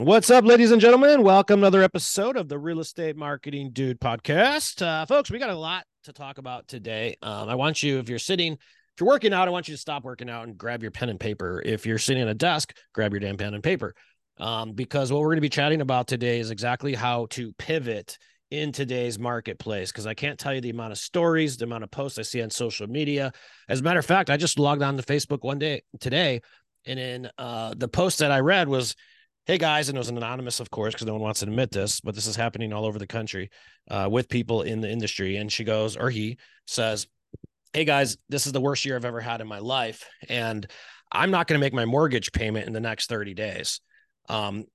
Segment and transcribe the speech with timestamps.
[0.00, 1.24] What's up, ladies and gentlemen?
[1.24, 4.80] Welcome to another episode of the Real Estate Marketing Dude podcast.
[4.80, 7.16] Uh, folks, we got a lot to talk about today.
[7.20, 8.60] Um, I want you, if you're sitting, if
[9.00, 11.18] you're working out, I want you to stop working out and grab your pen and
[11.18, 11.60] paper.
[11.66, 13.92] If you're sitting at a desk, grab your damn pen and paper.
[14.38, 18.18] Um, because what we're going to be chatting about today is exactly how to pivot
[18.52, 19.90] in today's marketplace.
[19.90, 22.40] Because I can't tell you the amount of stories, the amount of posts I see
[22.40, 23.32] on social media.
[23.68, 26.42] As a matter of fact, I just logged on to Facebook one day today,
[26.86, 28.94] and in uh, the post that I read was
[29.48, 31.70] hey guys, and it was an anonymous, of course, because no one wants to admit
[31.70, 33.50] this, but this is happening all over the country
[33.90, 35.36] uh, with people in the industry.
[35.36, 36.36] And she goes, or he
[36.66, 37.06] says,
[37.72, 40.70] hey guys, this is the worst year I've ever had in my life, and
[41.10, 43.80] I'm not going to make my mortgage payment in the next 30 days.
[44.28, 44.66] Um,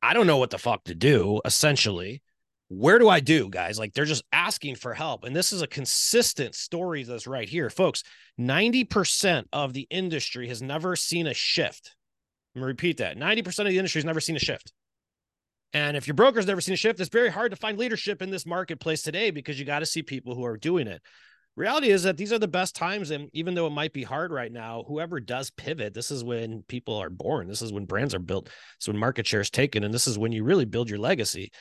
[0.00, 1.40] I don't know what the fuck to do.
[1.44, 2.22] Essentially,
[2.68, 3.76] where do I do, guys?
[3.76, 5.24] Like they're just asking for help.
[5.24, 7.70] And this is a consistent story that's right here.
[7.70, 8.04] Folks,
[8.38, 11.96] 90% of the industry has never seen a shift
[12.54, 13.16] I'm gonna repeat that.
[13.16, 14.72] 90% of the industry has never seen a shift.
[15.72, 18.30] And if your broker's never seen a shift, it's very hard to find leadership in
[18.30, 21.00] this marketplace today because you got to see people who are doing it.
[21.54, 23.10] Reality is that these are the best times.
[23.10, 26.62] And even though it might be hard right now, whoever does pivot, this is when
[26.62, 27.46] people are born.
[27.46, 28.48] This is when brands are built.
[28.76, 29.84] It's when market share is taken.
[29.84, 31.52] And this is when you really build your legacy.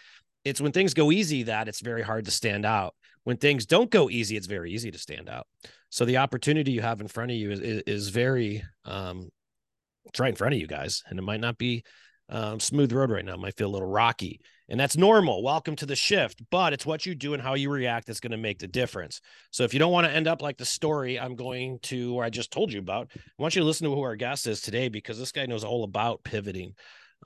[0.45, 2.95] It's when things go easy that it's very hard to stand out.
[3.23, 5.45] When things don't go easy, it's very easy to stand out.
[5.89, 9.29] So the opportunity you have in front of you is, is, is very um,
[10.05, 11.83] it's right in front of you guys, and it might not be
[12.29, 13.33] um, smooth road right now.
[13.33, 15.43] It might feel a little rocky, and that's normal.
[15.43, 18.31] Welcome to the shift, but it's what you do and how you react that's going
[18.31, 19.21] to make the difference.
[19.51, 22.23] So if you don't want to end up like the story I'm going to, or
[22.23, 24.61] I just told you about, I want you to listen to who our guest is
[24.61, 26.73] today because this guy knows all about pivoting.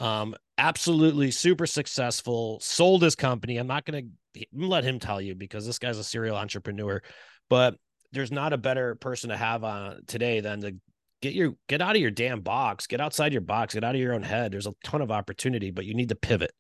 [0.02, 3.58] Um, absolutely super successful, sold his company.
[3.58, 7.02] I'm not going to let him tell you because this guy's a serial entrepreneur,
[7.50, 7.76] but
[8.12, 10.78] there's not a better person to have on today than the
[11.26, 14.02] get your get out of your damn box, get outside your box, get out of
[14.02, 14.52] your own head.
[14.52, 16.52] There's a ton of opportunity, but you need to pivot.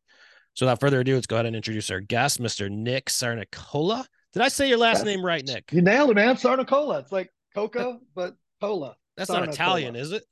[0.55, 2.69] So without further ado, let's go ahead and introduce our guest, Mr.
[2.69, 4.05] Nick Sarnicola.
[4.33, 5.71] Did I say your last That's, name right, Nick?
[5.71, 6.35] You nailed it, man.
[6.35, 7.01] Sarnicola.
[7.01, 8.95] It's like Coca, but cola.
[9.17, 9.45] That's Sarnicola.
[9.45, 10.23] not Italian, is it?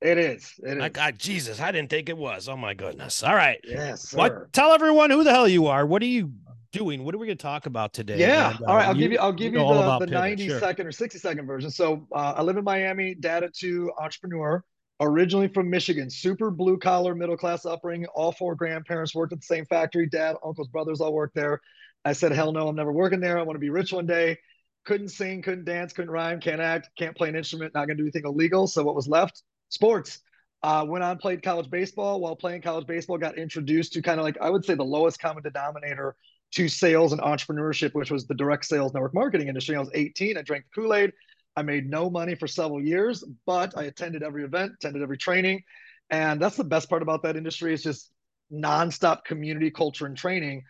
[0.00, 0.52] It is.
[0.62, 0.90] It is.
[0.90, 2.48] God, Jesus, I didn't think it was.
[2.48, 3.22] Oh my goodness.
[3.22, 3.58] All right.
[3.64, 4.14] Yes.
[4.14, 4.52] What?
[4.52, 5.86] Tell everyone who the hell you are.
[5.86, 6.32] What do you
[6.74, 7.04] doing?
[7.04, 8.18] What are we going to talk about today?
[8.18, 8.50] Yeah.
[8.50, 8.86] And, uh, All right.
[8.88, 9.18] I'll you, give you.
[9.18, 10.60] I'll give you, you the, the 90 sure.
[10.60, 11.70] second or 60 second version.
[11.70, 13.14] So uh, I live in Miami.
[13.14, 14.62] Dad to entrepreneur.
[15.00, 18.06] Originally from Michigan, super blue collar, middle class upbringing.
[18.14, 20.06] All four grandparents worked at the same factory.
[20.06, 21.60] Dad, uncles, brothers all worked there.
[22.04, 23.36] I said, hell no, I'm never working there.
[23.36, 24.38] I want to be rich one day.
[24.84, 28.02] Couldn't sing, couldn't dance, couldn't rhyme, can't act, can't play an instrument, not going to
[28.02, 28.68] do anything illegal.
[28.68, 29.42] So what was left?
[29.68, 30.20] Sports.
[30.62, 32.20] Uh, went on, played college baseball.
[32.20, 35.20] While playing college baseball, got introduced to kind of like I would say the lowest
[35.20, 36.14] common denominator
[36.54, 39.74] to sales and entrepreneurship, which was the direct sales network marketing industry.
[39.74, 40.36] I was 18.
[40.38, 41.12] I drank Kool Aid.
[41.56, 45.62] I made no money for several years, but I attended every event, attended every training.
[46.10, 48.10] And that's the best part about that industry is just
[48.52, 50.62] nonstop community culture and training.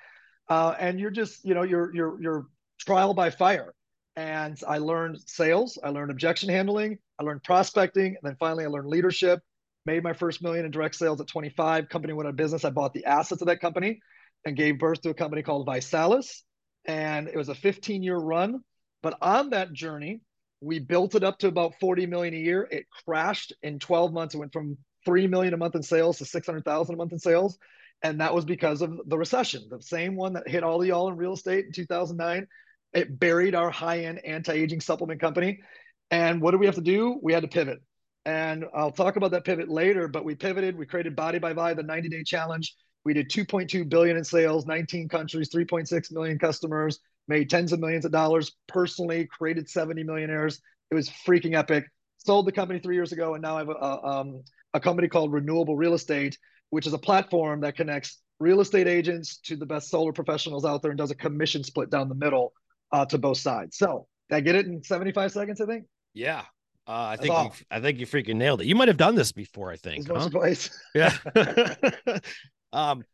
[0.49, 2.47] Uh, and you're just, you know, you're, you're, you're
[2.79, 3.75] trial by fire.
[4.17, 8.69] And I learned sales, I learned objection handling, I learned prospecting, and then finally I
[8.69, 9.41] learned leadership.
[9.87, 11.91] Made my first million in direct sales at 25.
[11.91, 12.65] Company went out of business.
[12.65, 14.01] I bought the assets of that company
[14.45, 16.43] and gave birth to a company called ViSalus.
[16.85, 18.61] And it was a 15 year run.
[19.03, 20.21] But on that journey,
[20.61, 22.67] we built it up to about 40 million a year.
[22.71, 24.35] It crashed in 12 months.
[24.35, 27.59] It went from 3 million a month in sales to 600,000 a month in sales.
[28.03, 31.09] And that was because of the recession, the same one that hit all of y'all
[31.09, 32.47] in real estate in 2009.
[32.93, 35.61] It buried our high end anti aging supplement company.
[36.11, 37.19] And what did we have to do?
[37.23, 37.81] We had to pivot.
[38.27, 40.79] And I'll talk about that pivot later, but we pivoted.
[40.79, 42.75] We created Body by Vi, the 90 day challenge.
[43.05, 48.05] We did 2.2 billion in sales, 19 countries, 3.6 million customers, made tens of millions
[48.05, 50.61] of dollars personally, created 70 millionaires.
[50.91, 51.85] It was freaking epic.
[52.19, 54.43] Sold the company three years ago, and now I have a, um,
[54.73, 56.39] a company called Renewable Real Estate,
[56.71, 60.81] which is a platform that connects real estate agents to the best solar professionals out
[60.81, 62.53] there and does a commission split down the middle
[62.93, 63.77] uh, to both sides.
[63.77, 65.61] So, did I get it in 75 seconds?
[65.61, 65.85] I think.
[66.15, 66.41] Yeah,
[66.87, 68.67] uh, I think you, I think you freaking nailed it.
[68.67, 69.71] You might have done this before.
[69.71, 70.09] I think.
[70.09, 70.29] Huh?
[70.95, 71.17] Yeah.
[72.75, 73.05] Um,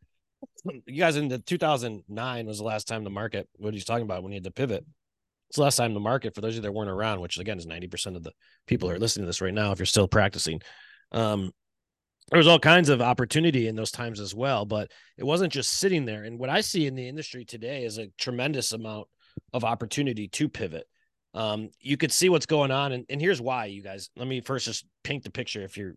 [0.87, 3.49] you guys in the 2009 was the last time the market.
[3.57, 4.85] What he's talking about when he had to pivot.
[5.49, 7.59] It's the last time the market for those of you that weren't around, which again
[7.59, 8.33] is 90% of the
[8.67, 9.73] people who are listening to this right now.
[9.73, 10.63] If you're still practicing,
[11.13, 11.53] um,
[12.31, 15.73] there was all kinds of opportunity in those times as well, but it wasn't just
[15.73, 16.23] sitting there.
[16.23, 19.09] And what I see in the industry today is a tremendous amount
[19.53, 20.87] of opportunity to pivot.
[21.35, 24.11] Um, you could see what's going on, and, and here's why, you guys.
[24.17, 25.95] Let me first just paint the picture if you're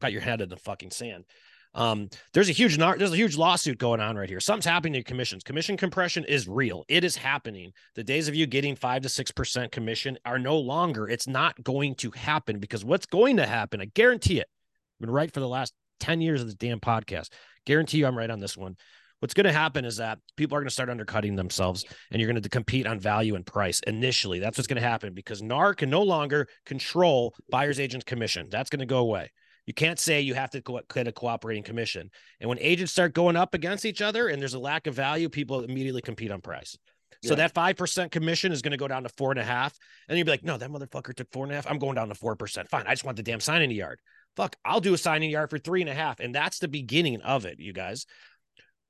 [0.00, 1.24] got your head in the fucking sand.
[1.72, 4.40] Um, there's a huge there's a huge lawsuit going on right here.
[4.40, 5.44] Something's happening to commissions.
[5.44, 6.84] Commission compression is real.
[6.88, 7.72] It is happening.
[7.94, 11.08] The days of you getting five to six percent commission are no longer.
[11.08, 14.48] It's not going to happen because what's going to happen, I guarantee it.
[14.96, 17.28] I've been right for the last 10 years of this damn podcast.
[17.66, 18.76] Guarantee you I'm right on this one.
[19.20, 22.30] What's going to happen is that people are going to start undercutting themselves and you're
[22.30, 24.38] going to compete on value and price initially.
[24.38, 28.48] That's what's going to happen because NAR can no longer control buyer's agent's commission.
[28.50, 29.30] That's going to go away.
[29.66, 32.10] You can't say you have to get a cooperating commission.
[32.40, 35.28] And when agents start going up against each other and there's a lack of value,
[35.28, 36.76] people immediately compete on price.
[37.22, 37.36] So yeah.
[37.36, 39.76] that five percent commission is going to go down to four and a half,
[40.08, 41.66] and you'd be like, "No, that motherfucker took four and a half.
[41.68, 42.70] I'm going down to four percent.
[42.70, 44.00] Fine, I just want the damn sign in the yard.
[44.36, 47.20] Fuck, I'll do a signing yard for three and a half, and that's the beginning
[47.20, 48.06] of it, you guys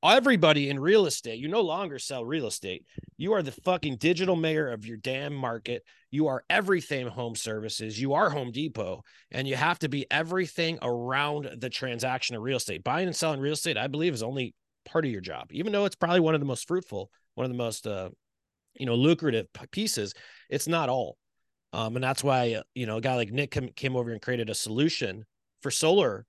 [0.03, 2.85] everybody in real estate, you no longer sell real estate.
[3.17, 5.83] You are the fucking digital mayor of your damn market.
[6.11, 8.01] You are everything home services.
[8.01, 12.57] You are Home Depot, and you have to be everything around the transaction of real
[12.57, 12.83] estate.
[12.83, 14.55] Buying and selling real estate, I believe, is only
[14.85, 17.51] part of your job, even though it's probably one of the most fruitful, one of
[17.51, 18.11] the most, uh,
[18.75, 20.15] you know, lucrative pieces.
[20.49, 21.17] It's not all.
[21.73, 24.21] Um, and that's why, uh, you know, a guy like Nick came, came over and
[24.21, 25.25] created a solution
[25.63, 26.27] for solar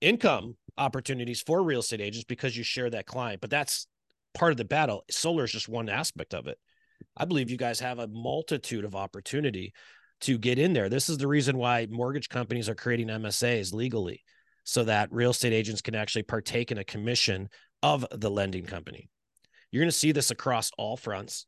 [0.00, 3.42] income opportunities for real estate agents because you share that client.
[3.42, 3.86] But that's
[4.32, 5.04] part of the battle.
[5.10, 6.58] Solar is just one aspect of it.
[7.16, 9.72] I believe you guys have a multitude of opportunity
[10.22, 10.88] to get in there.
[10.88, 14.22] This is the reason why mortgage companies are creating MSAs legally
[14.64, 17.48] so that real estate agents can actually partake in a commission
[17.82, 19.08] of the lending company.
[19.70, 21.46] You're going to see this across all fronts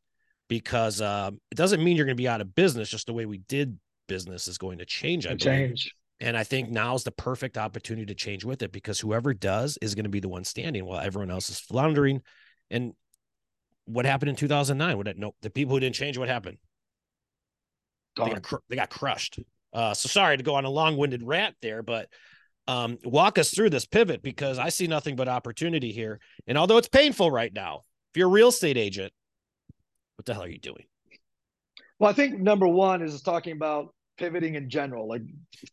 [0.49, 2.89] because um, it doesn't mean you're going to be out of business.
[2.89, 5.25] Just the way we did business is going to change.
[5.25, 5.93] I change.
[6.19, 9.77] And I think now is the perfect opportunity to change with it because whoever does
[9.81, 12.21] is going to be the one standing while everyone else is floundering.
[12.71, 12.93] And
[13.85, 14.97] what happened in 2009?
[14.97, 16.57] What no, the people who didn't change, what happened?
[18.17, 19.39] They got, cr- they got, crushed.
[19.73, 22.07] Uh, so sorry to go on a long-winded rant there, but
[22.67, 26.19] um, walk us through this pivot because I see nothing but opportunity here.
[26.47, 29.11] And although it's painful right now, if you're a real estate agent,
[30.15, 30.85] what the hell are you doing?
[31.99, 35.23] Well, I think number one is talking about pivoting in general, like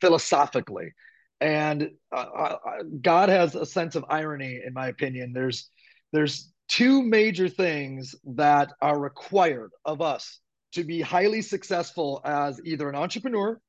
[0.01, 0.93] philosophically.
[1.41, 2.57] And uh, uh,
[3.01, 5.33] God has a sense of irony, in my opinion.
[5.33, 5.69] There's
[6.13, 10.41] there's two major things that are required of us
[10.73, 13.61] to be highly successful as either an entrepreneur,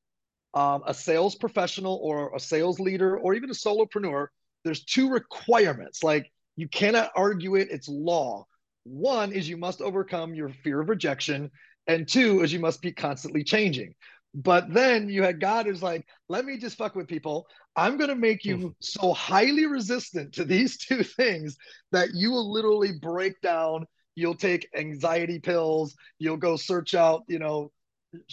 [0.53, 4.27] um, a sales professional, or a sales leader, or even a solopreneur.
[4.63, 6.03] There's two requirements.
[6.03, 8.45] Like you cannot argue it; it's law.
[8.83, 11.51] One is you must overcome your fear of rejection,
[11.87, 13.95] and two is you must be constantly changing.
[14.35, 17.45] But then you had God who's like, let me just fuck with people.
[17.75, 18.67] I'm going to make you hmm.
[18.79, 21.55] so highly resistant to these two things
[21.91, 23.85] that you will literally break down.
[24.15, 25.95] You'll take anxiety pills.
[26.19, 27.71] You'll go search out, you know,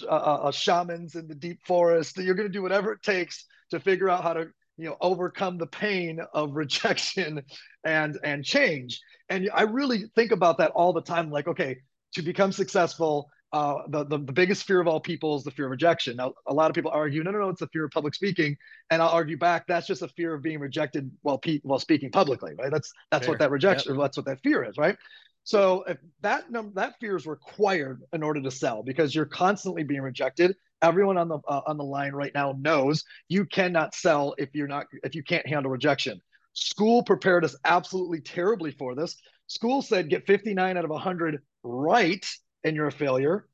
[0.02, 2.18] uh, uh, uh shamans in the deep forest.
[2.18, 5.56] You're going to do whatever it takes to figure out how to, you know, overcome
[5.56, 7.42] the pain of rejection
[7.84, 9.00] and and change.
[9.28, 11.30] And I really think about that all the time.
[11.30, 11.78] Like, okay,
[12.14, 15.64] to become successful, uh, the, the, the biggest fear of all people is the fear
[15.66, 16.16] of rejection.
[16.16, 18.56] Now, a lot of people argue, no, no, no, it's the fear of public speaking,
[18.90, 19.66] and I'll argue back.
[19.66, 22.70] That's just a fear of being rejected while pe- while speaking publicly, right?
[22.70, 23.32] That's that's Fair.
[23.32, 24.02] what that rejection, yep.
[24.02, 24.96] that's what that fear is, right?
[25.42, 29.82] So if that num- that fear is required in order to sell because you're constantly
[29.82, 30.54] being rejected.
[30.82, 34.68] Everyone on the uh, on the line right now knows you cannot sell if you're
[34.68, 36.20] not if you can't handle rejection.
[36.52, 39.16] School prepared us absolutely terribly for this.
[39.46, 42.24] School said get 59 out of 100 right
[42.64, 43.46] and you're a failure.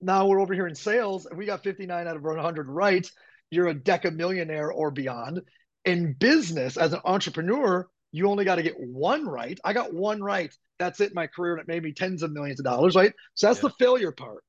[0.00, 1.26] Now we're over here in sales.
[1.30, 3.10] If we got 59 out of 100 right,
[3.50, 5.42] you're a deca millionaire or beyond.
[5.84, 9.58] In business, as an entrepreneur, you only got to get one right.
[9.64, 10.54] I got one right.
[10.78, 11.14] That's it.
[11.14, 13.12] My career, and it made me tens of millions of dollars, right?
[13.34, 13.68] So that's yeah.
[13.68, 14.44] the failure part.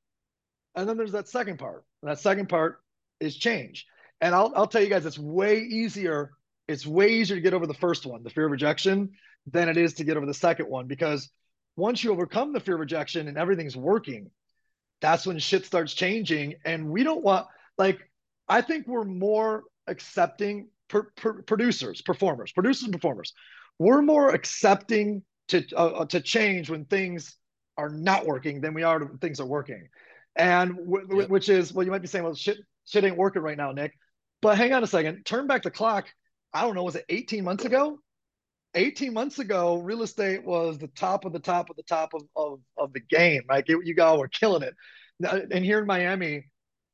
[0.76, 1.84] And then there's that second part.
[2.02, 2.80] And that second part
[3.20, 3.86] is change.
[4.22, 6.32] And I'll, I'll tell you guys, it's way easier.
[6.68, 9.12] It's way easier to get over the first one, the fear of rejection,
[9.48, 11.30] than it is to get over the second one because
[11.76, 14.30] once you overcome the fear of rejection and everything's working,
[15.02, 16.56] that's when shit starts changing.
[16.66, 18.00] And we don't want, like,
[18.48, 23.34] I think we're more accepting per, per, producers, performers, producers and performers.
[23.80, 27.38] We're more accepting to uh, uh, to change when things
[27.78, 29.88] are not working than we are when things are working.
[30.36, 33.58] And w- which is, well, you might be saying, well, shit, shit ain't working right
[33.58, 33.94] now, Nick.
[34.42, 35.24] But hang on a second.
[35.26, 36.08] Turn back the clock.
[36.54, 38.00] I don't know, was it 18 months ago?
[38.76, 42.22] 18 months ago, real estate was the top of the top of the top of,
[42.36, 43.42] of, of the game.
[43.50, 44.76] Like it, you guys were killing it.
[45.52, 46.46] And here in Miami,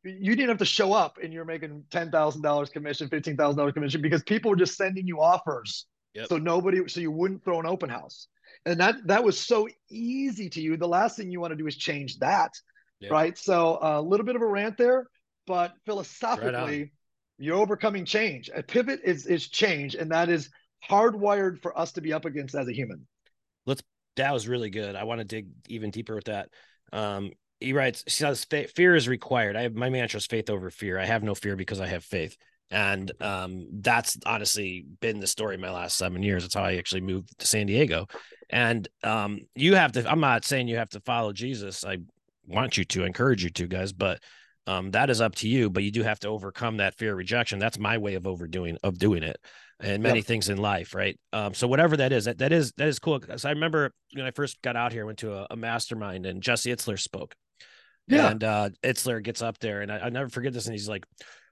[0.04, 4.52] you didn't have to show up and you're making $10,000 commission, $15,000 commission because people
[4.52, 5.86] were just sending you offers.
[6.14, 6.28] Yep.
[6.28, 8.28] So nobody, so you wouldn't throw an open house.
[8.66, 10.78] And that, that was so easy to you.
[10.78, 12.52] The last thing you want to do is change that.
[13.00, 13.12] Yep.
[13.12, 13.38] Right.
[13.38, 15.08] So a little bit of a rant there,
[15.48, 16.92] but philosophically, right
[17.42, 18.52] you're overcoming change.
[18.54, 19.96] A pivot is, is change.
[19.96, 20.52] And that is
[20.90, 23.08] hardwired for us to be up against as a human.
[23.66, 23.84] Let's,
[24.16, 24.96] that was really good.
[24.96, 26.50] I want to dig even deeper with that.
[26.92, 29.56] Um, he writes, he says, fear is required.
[29.56, 30.98] I have my mantra is faith over fear.
[30.98, 32.36] I have no fear because I have faith.
[32.72, 36.44] And um, that's honestly been the story my last seven years.
[36.44, 38.08] That's how I actually moved to San Diego.
[38.50, 41.86] And um, you have to, I'm not saying you have to follow Jesus.
[41.86, 41.98] I
[42.48, 44.24] want you to encourage you to, guys, but
[44.68, 45.70] um, that is up to you.
[45.70, 47.60] But you do have to overcome that fear of rejection.
[47.60, 49.38] That's my way of overdoing of doing it
[49.82, 50.26] and many yep.
[50.26, 51.20] things in life, right?
[51.34, 53.20] Um, so whatever that is, that, that is that is cool.
[53.20, 56.26] Because I remember when I first got out here, I went to a, a mastermind
[56.26, 57.36] and Jesse Itzler spoke.
[58.08, 58.32] Yeah.
[58.32, 60.66] And uh, Itzler gets up there, and I, never forget this.
[60.66, 61.06] And he's like,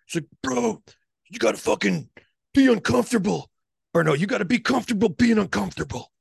[0.07, 0.81] "He's like, bro,
[1.29, 2.09] you got to fucking
[2.53, 3.49] be uncomfortable,
[3.93, 6.11] or no, you got to be comfortable being uncomfortable."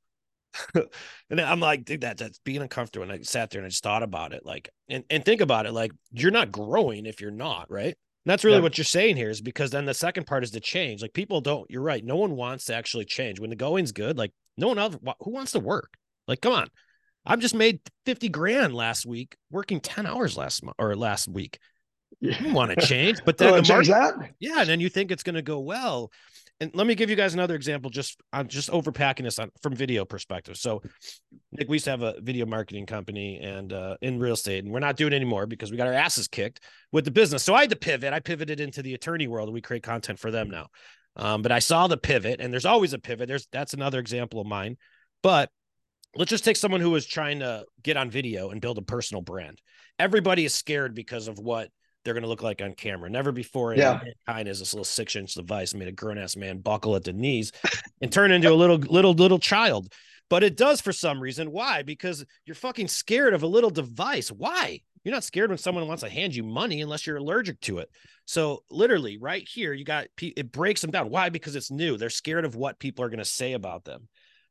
[1.29, 3.03] and I'm like, dude, that that's being uncomfortable.
[3.03, 5.65] And I sat there and I just thought about it, like, and and think about
[5.65, 7.97] it, like, you're not growing if you're not, right?
[8.25, 8.63] And that's really yeah.
[8.63, 11.01] what you're saying here is because then the second part is to change.
[11.01, 12.03] Like people don't, you're right.
[12.03, 14.17] No one wants to actually change when the going's good.
[14.17, 15.93] Like no one else, who wants to work?
[16.27, 16.69] Like, come on.
[17.25, 21.59] I've just made 50 grand last week working 10 hours last month or last week.
[22.21, 22.41] Yeah.
[22.43, 24.31] You want to change, but then the market, that?
[24.39, 26.11] yeah, and then you think it's going to go well.
[26.61, 27.89] And let me give you guys another example.
[27.89, 30.57] Just I'm just overpacking this on from video perspective.
[30.57, 30.81] So,
[31.53, 34.73] Nick, we used to have a video marketing company and uh, in real estate, and
[34.73, 36.61] we're not doing anymore because we got our asses kicked
[36.91, 37.43] with the business.
[37.43, 38.11] So I had to pivot.
[38.11, 40.67] I pivoted into the attorney world, and we create content for them now.
[41.15, 43.29] Um, but I saw the pivot, and there's always a pivot.
[43.29, 44.75] There's that's another example of mine.
[45.23, 45.49] But
[46.15, 49.21] let's just take someone who is trying to get on video and build a personal
[49.21, 49.61] brand.
[49.97, 51.69] Everybody is scared because of what
[52.09, 53.07] they're going to look like on camera.
[53.07, 54.01] Never before in yeah.
[54.25, 57.13] mankind has this little six inch device made a grown ass man buckle at the
[57.13, 57.51] knees
[58.01, 59.93] and turn into a little little little child.
[60.27, 61.51] But it does for some reason.
[61.51, 61.83] Why?
[61.83, 64.31] Because you're fucking scared of a little device.
[64.31, 64.81] Why?
[65.03, 67.91] You're not scared when someone wants to hand you money unless you're allergic to it.
[68.25, 71.11] So literally, right here, you got it breaks them down.
[71.11, 71.29] Why?
[71.29, 71.95] Because it's new.
[71.95, 74.07] They're scared of what people are going to say about them.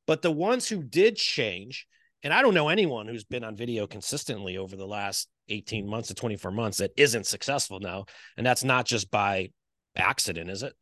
[0.06, 1.88] But the ones who did change,
[2.22, 6.08] and I don't know anyone who's been on video consistently over the last 18 months
[6.08, 8.06] to 24 months that isn't successful now.
[8.36, 9.50] And that's not just by
[9.96, 10.74] accident, is it?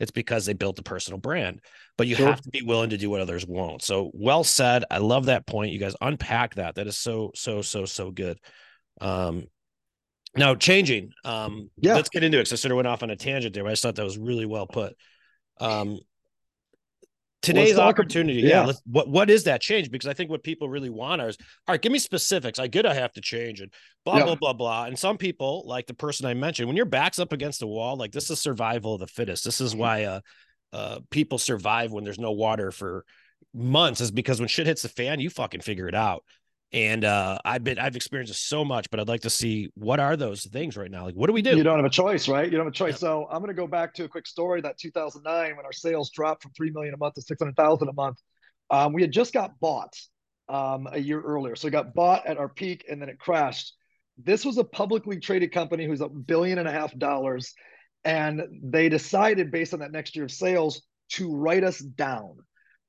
[0.00, 1.60] It's because they built a personal brand,
[1.96, 2.26] but you sure.
[2.26, 3.82] have to be willing to do what others won't.
[3.82, 4.84] So well said.
[4.90, 5.72] I love that point.
[5.72, 6.74] You guys unpack that.
[6.74, 8.38] That is so, so, so, so good.
[9.00, 9.44] Um,
[10.36, 11.12] now changing.
[11.24, 12.48] Um, yeah, let's get into it.
[12.48, 14.04] So I sort of went off on a tangent there, but I just thought that
[14.04, 14.96] was really well put.
[15.60, 16.00] Um,
[17.44, 18.40] today's opportunity.
[18.40, 18.72] Yeah, yeah.
[18.84, 19.90] what what is that change?
[19.90, 21.36] Because i think what people really want is
[21.66, 22.58] all right give me specifics.
[22.58, 23.72] I get i have to change and
[24.04, 24.84] blah blah blah blah.
[24.84, 27.96] And some people like the person i mentioned when your back's up against the wall
[27.96, 29.44] like this is survival of the fittest.
[29.44, 29.80] This is mm-hmm.
[29.80, 30.20] why uh
[30.72, 33.04] uh people survive when there's no water for
[33.52, 36.24] months is because when shit hits the fan you fucking figure it out
[36.74, 40.16] and uh, I've been I've experienced so much, but I'd like to see what are
[40.16, 41.04] those things right now.
[41.04, 41.56] Like, what do we do?
[41.56, 42.46] You don't have a choice, right?
[42.46, 42.94] You don't have a choice.
[42.94, 42.98] Yeah.
[42.98, 44.60] So I'm going to go back to a quick story.
[44.60, 48.18] That 2009, when our sales dropped from three million a month to 600,000 a month,
[48.70, 49.94] um, we had just got bought
[50.48, 51.54] um, a year earlier.
[51.54, 53.72] So we got bought at our peak, and then it crashed.
[54.18, 57.54] This was a publicly traded company who's a billion and a half dollars,
[58.04, 62.38] and they decided based on that next year of sales to write us down.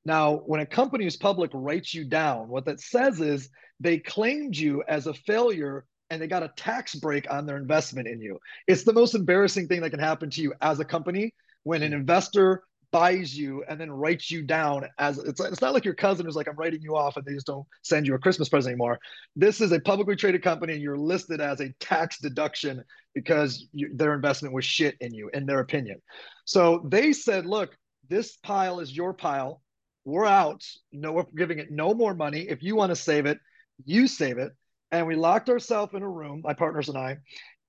[0.06, 4.55] Now, when a company is public writes you down, what that says is they claimed
[4.55, 8.39] you as a failure and they got a tax break on their investment in you.
[8.67, 11.94] It's the most embarrassing thing that can happen to you as a company when an
[11.94, 16.25] investor buys you and then writes you down as it's, it's not like your cousin
[16.25, 18.72] who's like i'm writing you off and they just don't send you a christmas present
[18.72, 18.98] anymore
[19.36, 22.82] this is a publicly traded company and you're listed as a tax deduction
[23.13, 26.01] because you, their investment was shit in you in their opinion
[26.46, 27.75] so they said look
[28.08, 29.62] this pile is your pile
[30.05, 30.63] we're out.
[30.94, 32.41] No, we're giving it no more money.
[32.41, 33.39] If you want to save it,
[33.84, 34.51] you save it.
[34.91, 37.17] And we locked ourselves in a room, my partners and I,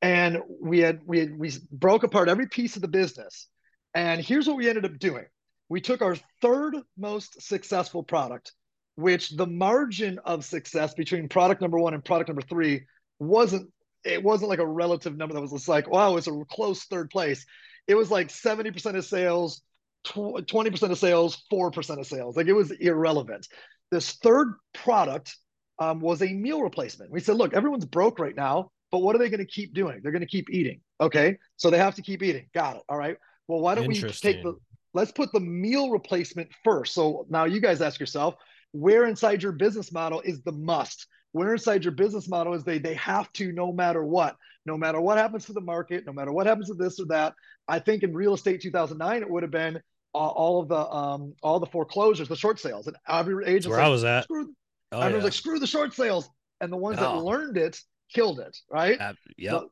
[0.03, 3.49] and we had we had, we broke apart every piece of the business.
[3.95, 5.25] And here's what we ended up doing:
[5.69, 8.53] we took our third most successful product,
[8.97, 12.83] which the margin of success between product number one and product number three
[13.19, 13.73] wasn't
[14.05, 17.09] it wasn't like a relative number that was just like wow it's a close third
[17.11, 17.47] place
[17.89, 19.63] it was like 70% of sales
[20.07, 22.37] 20% of sales, 4% of sales.
[22.37, 23.49] Like it was irrelevant.
[23.91, 25.37] This third product
[25.79, 27.11] um, was a meal replacement.
[27.11, 30.01] We said, look, everyone's broke right now, but what are they going to keep doing?
[30.03, 30.81] They're going to keep eating.
[31.01, 31.39] Okay.
[31.57, 32.47] So they have to keep eating.
[32.55, 32.83] Got it.
[32.89, 33.17] All right.
[33.49, 34.55] Well, why don't we take the,
[34.95, 36.95] let's put the meal replacement first.
[36.95, 38.35] So now you guys ask yourself,
[38.73, 41.07] where inside your business model is the must?
[41.37, 45.01] where inside your business model is they they have to no matter what, no matter
[45.01, 47.35] what happens to the market, no matter what happens to this or that.
[47.69, 49.77] I think in real estate 2009 it would have been
[50.15, 53.71] uh, all of the um all the foreclosures, the short sales, and every agent.
[53.71, 54.25] Where like, I was at.
[54.25, 54.55] Screw,
[54.93, 55.25] oh, everyone's yeah.
[55.25, 56.29] like screw the short sales,
[56.61, 57.03] and the ones oh.
[57.03, 57.81] that learned it
[58.13, 59.01] killed it, right?
[59.01, 59.53] Uh, yeah.
[59.53, 59.69] The,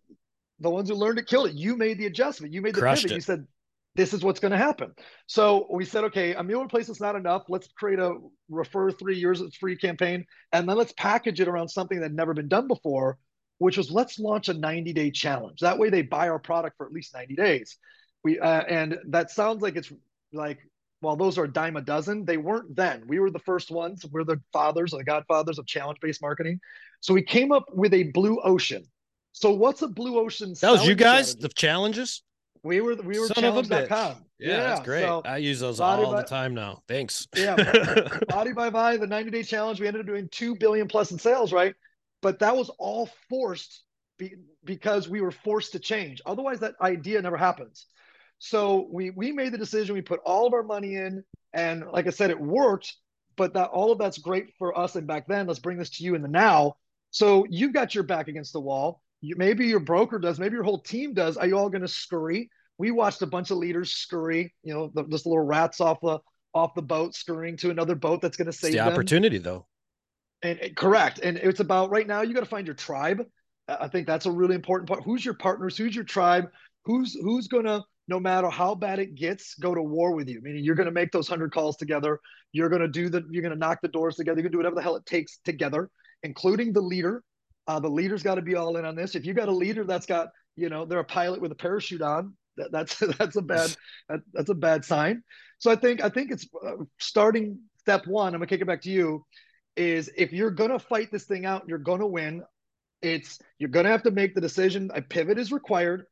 [0.60, 1.54] the, ones who learned it killed it.
[1.54, 2.52] You made the adjustment.
[2.52, 3.12] You made the Crushed pivot.
[3.12, 3.16] It.
[3.16, 3.46] You said
[3.94, 4.92] this is what's going to happen.
[5.26, 7.44] So we said, okay, a meal replacement is not enough.
[7.48, 8.16] Let's create a
[8.48, 12.48] refer three years free campaign, and then let's package it around something that never been
[12.48, 13.18] done before,
[13.58, 15.60] which was let's launch a 90 day challenge.
[15.60, 17.76] That way they buy our product for at least 90 days.
[18.24, 19.92] We uh, and that sounds like it's
[20.32, 20.58] like
[21.04, 22.24] well, those are a dime a dozen.
[22.24, 23.04] They weren't then.
[23.06, 24.04] We were the first ones.
[24.10, 26.60] We're the fathers or the godfathers of challenge based marketing.
[27.00, 28.84] So we came up with a blue ocean.
[29.32, 30.54] So what's a blue ocean?
[30.60, 31.48] That was you guys, strategy?
[31.48, 32.22] the challenges.
[32.62, 34.24] We were we were challenge.com.
[34.38, 35.02] Yeah, yeah, that's great.
[35.02, 36.82] So I use those all by, the time now.
[36.88, 37.28] Thanks.
[37.36, 37.56] Yeah.
[38.28, 41.18] body by body, the 90 day challenge, we ended up doing 2 billion plus in
[41.18, 41.74] sales, right?
[42.22, 43.82] But that was all forced
[44.18, 44.34] be,
[44.64, 46.22] because we were forced to change.
[46.24, 47.86] Otherwise, that idea never happens.
[48.44, 49.94] So we we made the decision.
[49.94, 52.94] We put all of our money in, and like I said, it worked.
[53.36, 54.94] But that all of that's great for us.
[54.94, 56.76] And back then, let's bring this to you in the now.
[57.10, 60.64] So you've got your back against the wall you, maybe your broker does, maybe your
[60.64, 61.36] whole team does.
[61.36, 62.50] Are you all going to scurry?
[62.76, 66.18] We watched a bunch of leaders scurry, you know, the, just little rats off the
[66.54, 68.92] off the boat, scurrying to another boat that's going to save it's the them.
[68.92, 69.66] opportunity, though.
[70.42, 72.20] And, and correct, and it's about right now.
[72.20, 73.24] You got to find your tribe.
[73.66, 75.02] I think that's a really important part.
[75.02, 75.76] Who's your partners?
[75.76, 76.50] Who's your tribe?
[76.84, 80.40] Who's who's gonna no matter how bad it gets, go to war with you.
[80.42, 82.20] Meaning you're gonna make those hundred calls together.
[82.52, 83.22] You're gonna do the.
[83.30, 84.36] You're gonna knock the doors together.
[84.36, 85.90] You're gonna do whatever the hell it takes together,
[86.22, 87.22] including the leader
[87.66, 89.14] uh, the leader's got to be all in on this.
[89.14, 92.02] If you got a leader that's got, you know, they're a pilot with a parachute
[92.02, 93.74] on, that, that's that's a bad
[94.08, 95.22] that, that's a bad sign.
[95.58, 98.34] So I think I think it's uh, starting step one.
[98.34, 99.24] I'm gonna kick it back to you.
[99.76, 102.42] Is if you're gonna fight this thing out, you're gonna win.
[103.02, 104.90] It's you're gonna have to make the decision.
[104.94, 106.06] A pivot is required.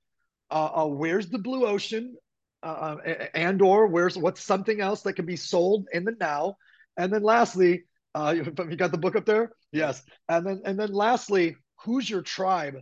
[0.52, 2.14] Uh, uh, where's the blue ocean,
[2.62, 6.56] uh, uh and or where's what's something else that can be sold in the now?
[6.98, 8.34] And then lastly, uh,
[8.68, 9.52] you, got the book up there?
[9.72, 10.02] Yes.
[10.28, 12.76] And then and then lastly, who's your tribe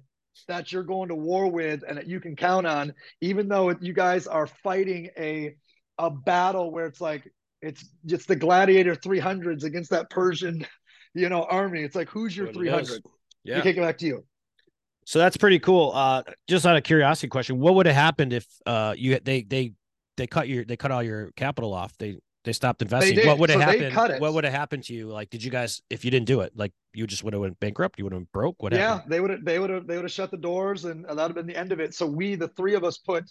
[0.49, 3.93] that you're going to war with and that you can count on, even though you
[3.93, 5.55] guys are fighting a
[5.99, 7.31] a battle where it's like
[7.63, 10.67] it's just the gladiator 300s against that Persian,
[11.15, 11.83] you know, army.
[11.83, 13.03] It's like who's your 300?
[13.45, 13.59] Yeah.
[13.59, 14.25] You kick it back to you.
[15.11, 15.91] So that's pretty cool.
[15.93, 19.73] Uh, just out of curiosity question, what would have happened if uh you they they
[20.17, 21.99] they cut your they cut all your capital off?
[21.99, 23.27] They they stopped investing.
[23.27, 24.21] What would have so happened?
[24.21, 25.09] What would have happened to you?
[25.09, 27.59] Like, did you guys, if you didn't do it, like you just would have went
[27.59, 27.99] bankrupt?
[27.99, 28.63] You would have broke?
[28.63, 29.45] What yeah, they would have.
[29.45, 29.89] They would have.
[29.89, 31.93] They would have shut the doors, and that would have been the end of it.
[31.93, 33.25] So we, the three of us, put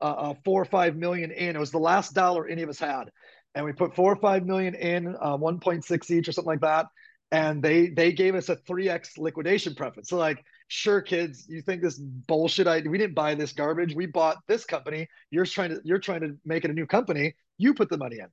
[0.00, 1.56] uh, uh, four or five million in.
[1.56, 3.10] It was the last dollar any of us had,
[3.54, 6.52] and we put four or five million in, uh, one point six each or something
[6.52, 6.86] like that.
[7.30, 10.08] And they they gave us a three x liquidation preference.
[10.08, 12.66] So like, sure, kids, you think this bullshit?
[12.66, 13.94] I we didn't buy this garbage.
[13.94, 15.08] We bought this company.
[15.30, 17.34] You're trying to you're trying to make it a new company.
[17.56, 18.28] You put the money in.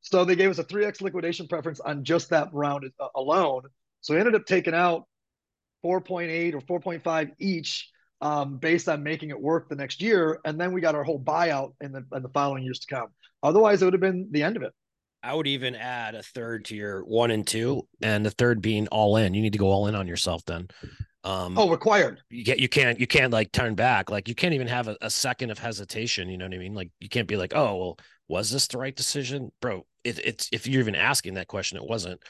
[0.00, 3.62] So they gave us a 3x liquidation preference on just that round uh, alone.
[4.00, 5.06] So we ended up taking out
[5.84, 10.40] 4.8 or 4.5 each um, based on making it work the next year.
[10.44, 13.08] And then we got our whole buyout in the, in the following years to come.
[13.42, 14.72] Otherwise, it would have been the end of it.
[15.22, 18.88] I would even add a third to your one and two, and the third being
[18.88, 19.32] all in.
[19.32, 20.68] You need to go all in on yourself then.
[21.24, 22.20] Um, oh, required.
[22.28, 24.10] You get you can't you can't like turn back.
[24.10, 26.28] Like you can't even have a, a second of hesitation.
[26.28, 26.74] You know what I mean?
[26.74, 29.86] Like you can't be like, oh well, was this the right decision, bro?
[30.04, 32.20] It, it's if you're even asking that question, it wasn't.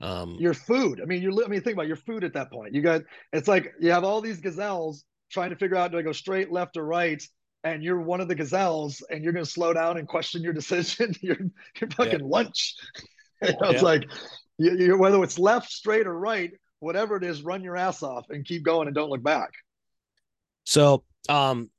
[0.00, 1.00] Um, your food.
[1.02, 1.32] I mean, you're.
[1.44, 2.74] I mean, think about your food at that point.
[2.74, 3.02] You got.
[3.32, 6.50] It's like you have all these gazelles trying to figure out do I go straight,
[6.50, 7.22] left, or right,
[7.64, 10.52] and you're one of the gazelles, and you're going to slow down and question your
[10.54, 11.14] decision.
[11.20, 11.36] you're
[11.80, 12.26] you're fucking yeah.
[12.26, 12.74] lunch.
[13.42, 14.04] you know, It's like
[14.56, 18.26] you, you, whether it's left, straight, or right, whatever it is, run your ass off
[18.30, 19.50] and keep going and don't look back.
[20.64, 21.70] So, um,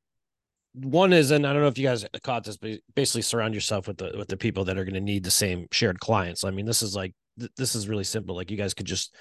[0.73, 3.87] one is, and I don't know if you guys caught this, but basically surround yourself
[3.87, 6.45] with the with the people that are going to need the same shared clients.
[6.45, 8.35] I mean, this is like th- this is really simple.
[8.35, 9.13] Like you guys could just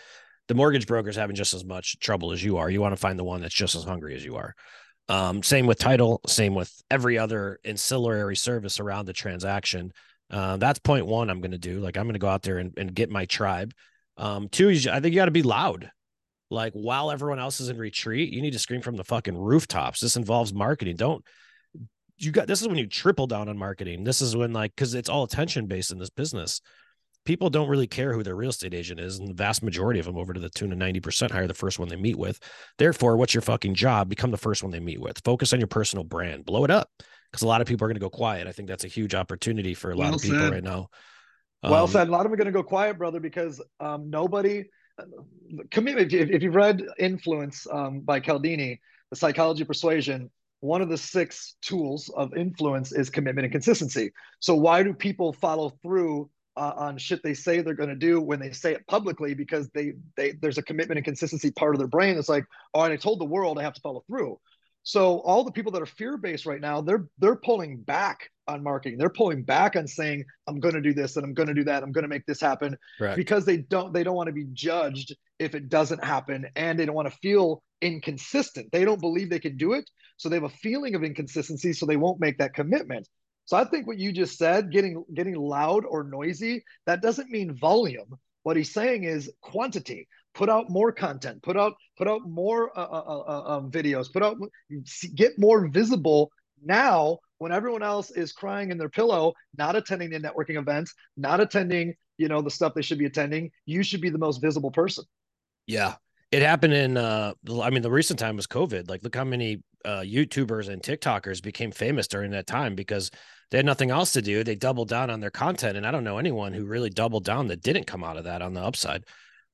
[0.47, 2.71] the mortgage broker's having just as much trouble as you are.
[2.71, 4.55] You want to find the one that's just as hungry as you are.
[5.09, 9.93] Um, same with title, same with every other ancillary service around the transaction.
[10.31, 11.81] Uh, that's point one I'm going to do.
[11.81, 13.73] Like I'm going to go out there and, and get my tribe.
[14.21, 15.91] Um, two, I think you got to be loud.
[16.51, 20.01] Like while everyone else is in retreat, you need to scream from the fucking rooftops.
[20.01, 20.97] This involves marketing.
[20.97, 21.25] Don't
[22.19, 24.05] you got this is when you triple down on marketing.
[24.05, 26.61] This is when like because it's all attention based in this business.
[27.25, 30.07] People don't really care who their real estate agent is, and the vast majority of
[30.07, 32.39] them, over to the tune of ninety percent, hire the first one they meet with.
[32.79, 34.09] Therefore, what's your fucking job?
[34.09, 35.21] Become the first one they meet with.
[35.25, 36.45] Focus on your personal brand.
[36.45, 36.91] Blow it up,
[37.31, 38.47] because a lot of people are going to go quiet.
[38.47, 40.53] I think that's a huge opportunity for a lot well of people said.
[40.53, 40.89] right now.
[41.63, 42.09] Well um, said.
[42.09, 44.65] A lot of them are going to go quiet, brother, because um, nobody
[45.71, 46.13] commitment.
[46.13, 50.99] If, if you've read Influence um, by Cialdini, the psychology of persuasion, one of the
[50.99, 54.13] six tools of influence is commitment and consistency.
[54.41, 58.21] So why do people follow through uh, on shit they say they're going to do
[58.21, 59.35] when they say it publicly?
[59.35, 62.45] Because they they there's a commitment and consistency part of their brain that's like,
[62.75, 64.39] oh, and I told the world I have to follow through.
[64.83, 68.63] So all the people that are fear based right now, they're they're pulling back on
[68.63, 68.99] marketing.
[68.99, 71.65] They're pulling back on saying I'm going to do this and I'm going to do
[71.65, 71.83] that.
[71.83, 73.17] I'm going to make this happen Correct.
[73.17, 76.87] because they don't they don't want to be judged if it doesn't happen and they
[76.87, 78.71] don't want to feel inconsistent.
[78.73, 81.87] They don't believe they can do it, so they have a feeling of inconsistency so
[81.87, 83.09] they won't make that commitment.
[83.47, 87.57] So I think what you just said, getting getting loud or noisy, that doesn't mean
[87.57, 88.19] volume.
[88.43, 92.83] What he's saying is quantity put out more content put out put out more uh,
[92.83, 94.37] uh, uh, uh um, videos put out
[95.15, 96.31] get more visible
[96.63, 101.41] now when everyone else is crying in their pillow not attending the networking events not
[101.41, 104.71] attending you know the stuff they should be attending you should be the most visible
[104.71, 105.05] person.
[105.67, 105.95] Yeah.
[106.31, 108.89] It happened in uh i mean the recent time was covid.
[108.89, 113.11] Like look how many uh youtubers and tiktokers became famous during that time because
[113.51, 114.45] they had nothing else to do.
[114.45, 115.77] They doubled down on their content.
[115.77, 118.43] And i don't know anyone who really doubled down that didn't come out of that
[118.43, 119.05] on the upside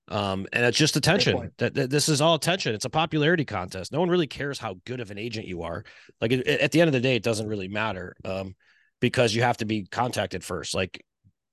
[0.09, 1.51] um, and it's just attention.
[1.59, 2.75] That, that, this is all attention.
[2.75, 3.93] It's a popularity contest.
[3.93, 5.85] No one really cares how good of an agent you are.
[6.21, 8.17] Like it, at the end of the day, it doesn't really matter.
[8.25, 8.55] Um,
[9.01, 10.75] because you have to be contacted first.
[10.75, 11.05] Like,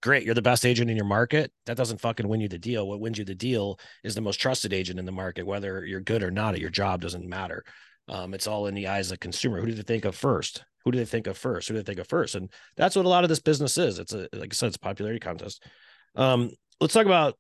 [0.02, 1.52] great, you're the best agent in your market.
[1.66, 2.88] That doesn't fucking win you the deal.
[2.88, 6.02] What wins you the deal is the most trusted agent in the market, whether you're
[6.02, 7.64] good or not at your job doesn't matter.
[8.10, 9.60] Um, it's all in the eyes of the consumer.
[9.60, 10.64] Who do they think of first?
[10.84, 11.68] Who do they think of first?
[11.68, 12.36] Who do they think of first?
[12.36, 14.00] And that's what a lot of this business is.
[14.00, 15.64] It's a like I said, it's a popularity contest.
[16.16, 17.38] Um, let's talk about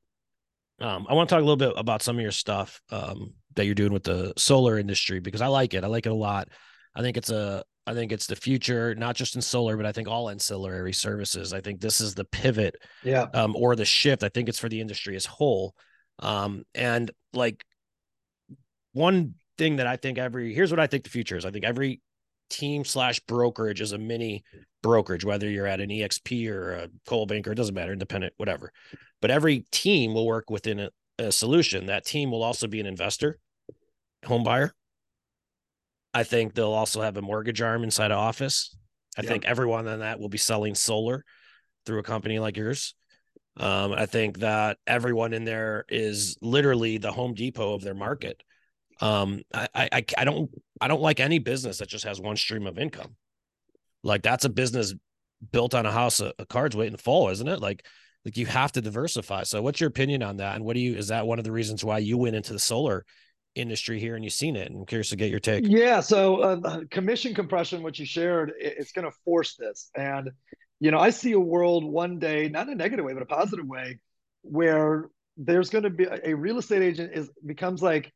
[0.79, 3.65] um, I want to talk a little bit about some of your stuff um, that
[3.65, 5.83] you're doing with the solar industry because I like it.
[5.83, 6.49] I like it a lot.
[6.95, 9.91] I think it's a I think it's the future, not just in solar, but I
[9.91, 11.51] think all ancillary services.
[11.51, 14.23] I think this is the pivot, yeah, um, or the shift.
[14.23, 15.75] I think it's for the industry as whole.
[16.19, 17.63] Um, and like
[18.93, 21.45] one thing that I think every here's what I think the future is.
[21.45, 22.01] I think every
[22.53, 24.43] team slash brokerage is a mini
[24.81, 28.71] brokerage, whether you're at an EXP or a Coldwell Banker, it doesn't matter, independent, whatever.
[29.21, 31.87] But every team will work within a, a solution.
[31.87, 33.39] That team will also be an investor,
[34.25, 34.73] home buyer.
[36.13, 38.75] I think they'll also have a mortgage arm inside of office.
[39.17, 39.31] I yep.
[39.31, 41.23] think everyone on that will be selling solar
[41.85, 42.93] through a company like yours.
[43.57, 48.41] Um, I think that everyone in there is literally the Home Depot of their market.
[49.01, 52.67] Um, I, I, I don't, I don't like any business that just has one stream
[52.67, 53.15] of income.
[54.03, 54.93] Like that's a business
[55.51, 57.59] built on a house of, cards waiting to fall, isn't it?
[57.59, 57.85] Like,
[58.25, 59.43] like you have to diversify.
[59.43, 60.55] So, what's your opinion on that?
[60.55, 62.59] And what do you is that one of the reasons why you went into the
[62.59, 63.05] solar
[63.55, 64.69] industry here and you've seen it?
[64.69, 65.65] And I'm curious to get your take.
[65.67, 65.99] Yeah.
[65.99, 69.89] So, uh, commission compression, what you shared, it's going to force this.
[69.95, 70.31] And
[70.79, 73.25] you know, I see a world one day, not in a negative way, but a
[73.25, 73.99] positive way,
[74.41, 78.11] where there's going to be a real estate agent is becomes like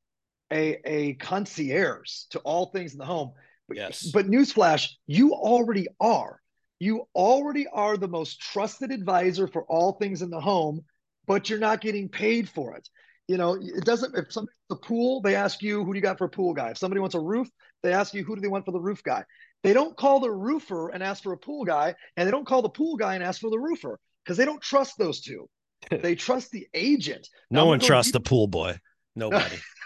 [0.51, 3.33] a a concierge to all things in the home.
[3.67, 4.09] But, Yes.
[4.13, 6.41] But newsflash, you already are.
[6.79, 10.85] You already are the most trusted advisor for all things in the home,
[11.25, 12.87] but you're not getting paid for it.
[13.27, 16.03] You know, it doesn't, if somebody wants a pool, they ask you, who do you
[16.03, 16.69] got for a pool guy?
[16.69, 17.49] If somebody wants a roof,
[17.83, 19.23] they ask you, who do they want for the roof guy?
[19.63, 22.61] They don't call the roofer and ask for a pool guy, and they don't call
[22.61, 25.49] the pool guy and ask for the roofer because they don't trust those two.
[25.89, 27.27] they trust the agent.
[27.49, 28.79] No now, one trusts the pool boy.
[29.15, 29.57] Nobody.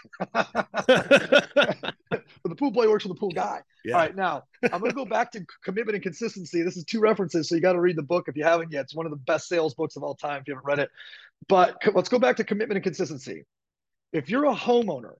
[2.44, 3.60] the pool boy works for the pool guy.
[3.84, 3.94] Yeah.
[3.94, 6.62] All right, now I'm going to go back to commitment and consistency.
[6.62, 8.82] This is two references, so you got to read the book if you haven't yet.
[8.82, 10.90] It's one of the best sales books of all time if you haven't read it.
[11.48, 13.44] But let's go back to commitment and consistency.
[14.12, 15.14] If you're a homeowner,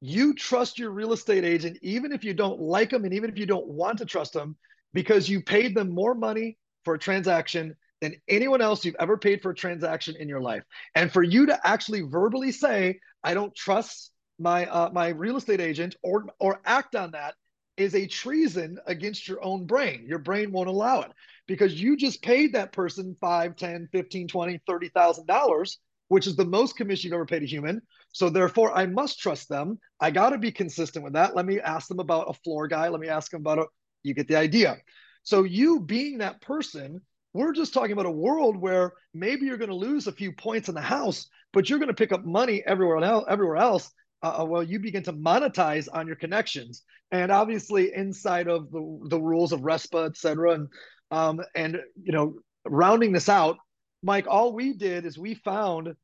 [0.00, 3.38] you trust your real estate agent, even if you don't like them and even if
[3.38, 4.56] you don't want to trust them,
[4.92, 9.42] because you paid them more money for a transaction than anyone else you've ever paid
[9.42, 10.62] for a transaction in your life.
[10.94, 15.60] And for you to actually verbally say, I don't trust my uh, my real estate
[15.60, 17.34] agent or or act on that
[17.76, 20.04] is a treason against your own brain.
[20.06, 21.10] Your brain won't allow it
[21.46, 25.78] because you just paid that person 5, 10, 15, 20, 30,000 dollars,
[26.08, 27.82] which is the most commission you've ever paid a human.
[28.12, 29.78] So therefore I must trust them.
[30.00, 31.36] I got to be consistent with that.
[31.36, 32.88] Let me ask them about a floor guy.
[32.88, 33.66] Let me ask them about a
[34.02, 34.76] you get the idea.
[35.22, 37.00] So you being that person
[37.36, 40.68] we're just talking about a world where maybe you're going to lose a few points
[40.68, 43.24] in the house, but you're going to pick up money everywhere else.
[43.28, 43.90] Everywhere else,
[44.22, 49.00] uh, uh, well, you begin to monetize on your connections, and obviously inside of the,
[49.10, 50.68] the rules of RESPA, et cetera, and
[51.10, 53.58] um, and you know, rounding this out,
[54.02, 55.94] Mike, all we did is we found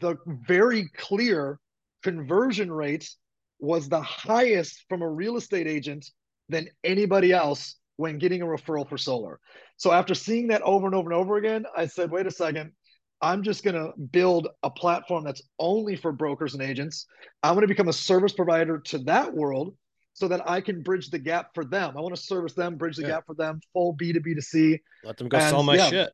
[0.00, 1.58] the very clear
[2.02, 3.16] conversion rates
[3.60, 6.10] was the highest from a real estate agent
[6.48, 9.38] than anybody else when getting a referral for solar.
[9.76, 12.72] So after seeing that over and over and over again, I said, wait a second,
[13.20, 17.06] I'm just going to build a platform that's only for brokers and agents.
[17.42, 19.76] I'm going to become a service provider to that world
[20.12, 21.96] so that I can bridge the gap for them.
[21.96, 23.08] I want to service them, bridge the yeah.
[23.08, 24.80] gap for them, full B2B to C.
[25.02, 25.90] Let them go and, sell my yeah.
[25.90, 26.12] shit.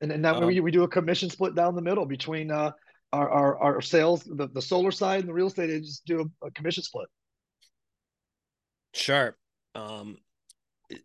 [0.00, 2.70] And, and then um, we, we do a commission split down the middle between uh,
[3.12, 6.46] our, our, our sales, the, the solar side and the real estate agents do a,
[6.46, 7.08] a commission split.
[8.94, 9.36] Sure.
[9.74, 10.18] Um,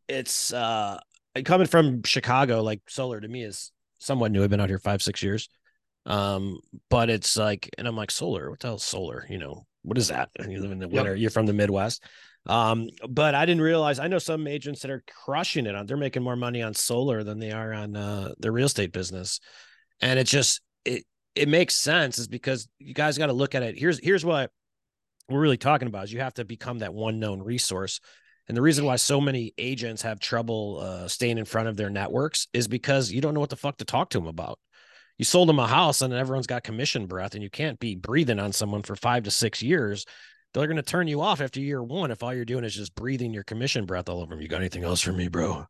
[0.07, 0.99] it's uh,
[1.45, 4.43] coming from Chicago, like solar to me is somewhat new.
[4.43, 5.49] I've been out here five, six years.
[6.05, 9.25] Um, but it's like, and I'm like, solar, what the hell solar?
[9.29, 10.29] You know, what is that?
[10.37, 11.21] And you live in the winter, yep.
[11.21, 12.03] you're from the Midwest.
[12.45, 15.95] Um, but I didn't realize I know some agents that are crushing it on they're
[15.95, 19.39] making more money on solar than they are on uh their real estate business.
[20.01, 23.63] And it just it it makes sense is because you guys got to look at
[23.63, 23.79] it.
[23.79, 24.51] Here's here's what
[25.29, 28.01] we're really talking about is you have to become that one known resource
[28.47, 31.89] and the reason why so many agents have trouble uh, staying in front of their
[31.89, 34.59] networks is because you don't know what the fuck to talk to them about.
[35.17, 38.39] You sold them a house and everyone's got commission breath, and you can't be breathing
[38.39, 40.05] on someone for five to six years.
[40.53, 42.95] They're going to turn you off after year one if all you're doing is just
[42.95, 44.41] breathing your commission breath all over them.
[44.41, 45.65] You got anything else for me, bro?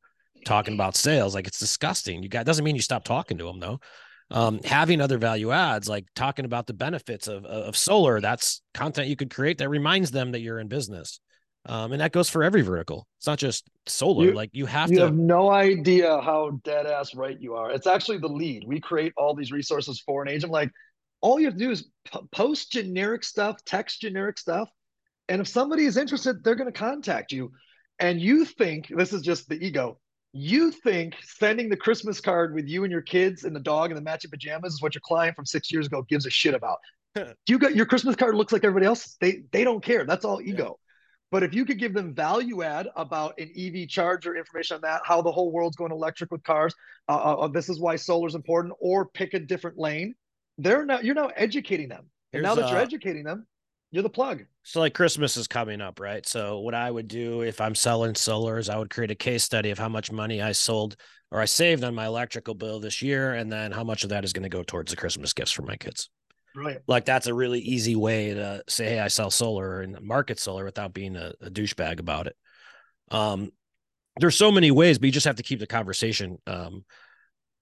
[0.45, 2.23] Talking about sales, like it's disgusting.
[2.23, 3.79] You got doesn't mean you stop talking to them though.
[4.31, 9.07] Um, having other value adds, like talking about the benefits of of solar, that's content
[9.07, 11.19] you could create that reminds them that you're in business.
[11.65, 13.08] Um, and that goes for every vertical.
[13.17, 14.26] It's not just solar.
[14.26, 15.02] You, like you have you to.
[15.02, 17.71] You have no idea how dead ass right you are.
[17.71, 18.65] It's actually the lead.
[18.67, 20.52] We create all these resources for an agent.
[20.52, 20.71] Like
[21.21, 24.69] all you have to do is p- post generic stuff, text generic stuff,
[25.30, 27.52] and if somebody is interested, they're going to contact you.
[27.99, 29.99] And you think this is just the ego.
[30.34, 33.97] You think sending the Christmas card with you and your kids and the dog and
[33.97, 36.80] the matching pajamas is what your client from six years ago gives a shit about.
[37.15, 39.15] Do you got your Christmas card looks like everybody else.
[39.21, 40.06] They they don't care.
[40.06, 40.80] That's all ego.
[41.33, 45.01] But if you could give them value add about an EV charger, information on that,
[45.03, 46.75] how the whole world's going electric with cars,
[47.09, 50.13] uh, uh, uh this is why solar is important, or pick a different lane,
[50.59, 52.05] they're now you're now educating them.
[52.33, 53.47] And Here's, now that you're uh, educating them,
[53.89, 54.43] you're the plug.
[54.61, 56.23] So like Christmas is coming up, right?
[56.27, 59.43] So what I would do if I'm selling solar is I would create a case
[59.43, 60.97] study of how much money I sold
[61.31, 64.23] or I saved on my electrical bill this year, and then how much of that
[64.23, 66.11] is going to go towards the Christmas gifts for my kids.
[66.55, 66.77] Right.
[66.87, 70.65] Like that's a really easy way to say, hey, I sell solar and market solar
[70.65, 72.35] without being a, a douchebag about it.
[73.09, 73.51] Um,
[74.19, 76.37] there's so many ways, but you just have to keep the conversation.
[76.45, 76.85] Um,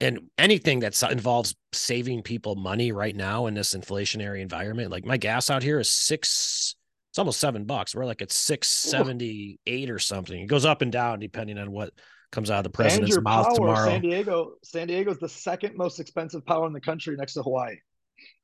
[0.01, 5.17] and anything that involves saving people money right now in this inflationary environment, like my
[5.17, 6.75] gas out here is six,
[7.11, 7.95] it's almost seven bucks.
[7.95, 10.41] We're like at six seventy eight or something.
[10.41, 11.93] It goes up and down depending on what
[12.31, 13.89] comes out of the president's mouth power, tomorrow.
[13.89, 17.43] San Diego, San Diego is the second most expensive power in the country next to
[17.43, 17.75] Hawaii.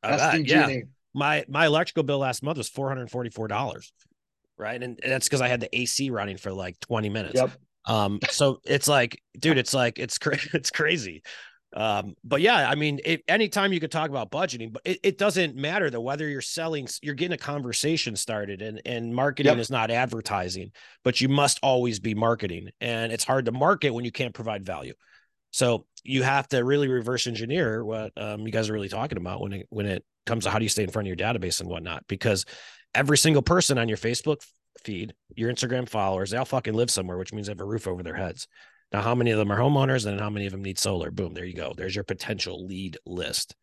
[0.04, 0.48] SDG.
[0.48, 0.80] Yeah.
[1.14, 3.92] My my electrical bill last month was four hundred forty four dollars,
[4.58, 4.82] right?
[4.82, 7.36] And that's because I had the AC running for like twenty minutes.
[7.36, 7.52] Yep.
[7.86, 8.20] Um.
[8.30, 11.24] So it's like, dude, it's like it's cra- it's crazy.
[11.76, 12.16] Um.
[12.24, 15.56] But yeah, I mean, it, anytime you could talk about budgeting, but it, it doesn't
[15.56, 19.60] matter though whether you're selling, you're getting a conversation started, and and marketing yep.
[19.60, 20.72] is not advertising,
[21.04, 24.66] but you must always be marketing, and it's hard to market when you can't provide
[24.66, 24.94] value.
[25.52, 29.42] So you have to really reverse engineer what um, you guys are really talking about
[29.42, 31.60] when it when it comes to how do you stay in front of your database
[31.60, 32.04] and whatnot.
[32.08, 32.46] Because
[32.94, 34.38] every single person on your Facebook
[34.84, 37.88] feed, your Instagram followers, they all fucking live somewhere, which means they have a roof
[37.88, 38.48] over their heads.
[38.92, 41.12] Now, how many of them are homeowners and how many of them need solar?
[41.12, 41.74] Boom, there you go.
[41.76, 43.56] There's your potential lead list.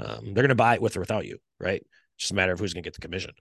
[0.00, 1.80] Um, they're going to buy it with or without you, right?
[1.80, 3.32] It's just a matter of who's going to get the commission.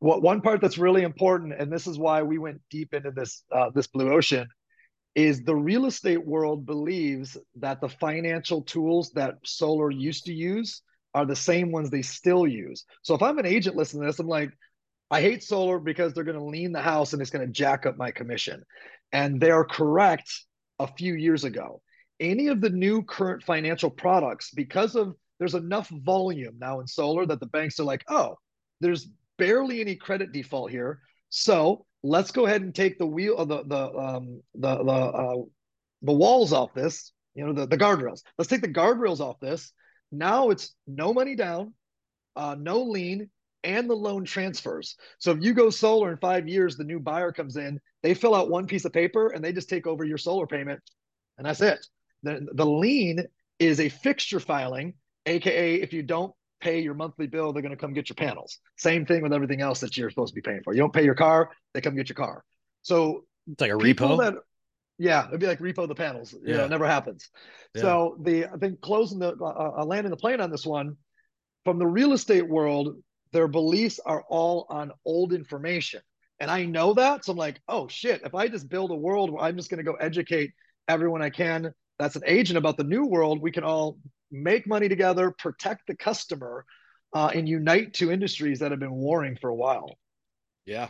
[0.00, 3.44] Well, one part that's really important, and this is why we went deep into this
[3.52, 4.48] uh, this blue ocean,
[5.14, 10.82] is the real estate world believes that the financial tools that solar used to use
[11.14, 12.84] are the same ones they still use.
[13.02, 14.50] So if I'm an agent listening to this, I'm like,
[15.10, 17.84] I hate solar because they're going to lean the house and it's going to jack
[17.84, 18.62] up my commission.
[19.12, 20.32] And they're correct
[20.78, 21.82] a few years ago.
[22.18, 27.26] Any of the new current financial products, because of there's enough volume now in solar
[27.26, 28.36] that the banks are like, oh,
[28.80, 31.00] there's barely any credit default here.
[31.28, 35.42] So let's go ahead and take the wheel of the the um the the uh,
[36.02, 38.22] the walls off this you know the, the guardrails.
[38.36, 39.72] Let's take the guardrails off this.
[40.10, 41.74] Now it's no money down
[42.36, 43.30] uh no lien
[43.64, 44.96] and the loan transfers.
[45.18, 48.34] So if you go solar in five years the new buyer comes in they fill
[48.34, 50.80] out one piece of paper and they just take over your solar payment
[51.38, 51.86] and that's it.
[52.24, 53.26] The, the lien
[53.58, 54.94] is a fixture filing
[55.26, 58.58] aka if you don't pay your monthly bill, they're going to come get your panels.
[58.76, 60.72] Same thing with everything else that you're supposed to be paying for.
[60.72, 62.44] You don't pay your car, they come get your car.
[62.82, 64.18] So it's like a repo.
[64.18, 64.34] That,
[64.98, 66.32] yeah, it'd be like repo the panels.
[66.32, 66.56] You yeah.
[66.58, 67.28] know, it never happens.
[67.74, 67.82] Yeah.
[67.82, 70.96] So the I think closing the uh, uh, landing the plane on this one
[71.64, 72.96] from the real estate world,
[73.32, 76.00] their beliefs are all on old information.
[76.38, 77.24] And I know that.
[77.24, 79.78] So I'm like, oh shit, if I just build a world where I'm just going
[79.78, 80.52] to go educate
[80.88, 83.96] everyone I can that's an agent about the new world, we can all
[84.32, 86.64] make money together, protect the customer,
[87.14, 89.94] uh, and unite two industries that have been warring for a while.
[90.64, 90.88] Yeah.